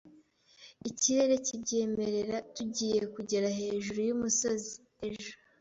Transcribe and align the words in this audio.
Ikirere 0.89 1.35
kibyemerera, 1.45 2.37
tugiye 2.55 2.99
kugera 3.13 3.47
hejuru 3.59 3.99
yumusozi 4.07 4.73
ejo. 5.07 5.31